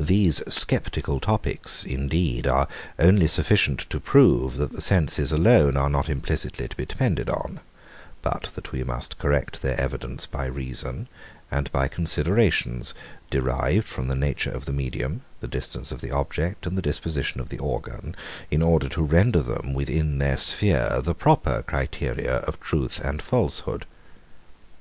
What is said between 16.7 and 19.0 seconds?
the disposition of the organ, in order to